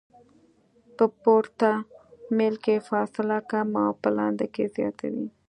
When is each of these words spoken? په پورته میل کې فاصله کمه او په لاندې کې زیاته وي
په 0.97 1.05
پورته 1.21 1.69
میل 2.37 2.55
کې 2.63 2.75
فاصله 2.89 3.37
کمه 3.51 3.81
او 3.87 3.93
په 4.01 4.09
لاندې 4.17 4.45
کې 4.53 4.63
زیاته 4.75 5.05
وي 5.13 5.27